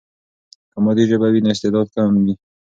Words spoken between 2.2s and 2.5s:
وي.